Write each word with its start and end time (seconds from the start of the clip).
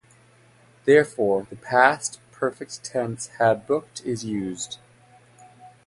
Therefore, 0.85 1.45
the 1.47 1.55
past 1.55 2.19
perfect 2.31 2.83
tense 2.83 3.27
"had 3.37 3.67
booked" 3.67 4.01
is 4.03 4.25
used. 4.25 4.79